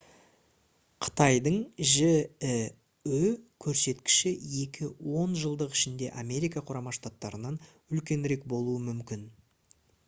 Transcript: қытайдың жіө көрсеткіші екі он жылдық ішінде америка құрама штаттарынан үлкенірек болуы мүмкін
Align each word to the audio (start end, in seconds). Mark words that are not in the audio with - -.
қытайдың 1.05 1.57
жіө 1.89 3.27
көрсеткіші 3.67 4.33
екі 4.65 4.89
он 5.21 5.39
жылдық 5.43 5.79
ішінде 5.79 6.11
америка 6.25 6.67
құрама 6.73 6.97
штаттарынан 7.01 7.63
үлкенірек 7.71 8.51
болуы 8.55 8.85
мүмкін 8.91 9.33